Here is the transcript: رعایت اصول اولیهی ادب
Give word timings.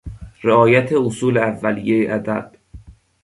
رعایت 0.43 0.93
اصول 0.93 1.37
اولیهی 1.37 2.07
ادب 2.07 2.51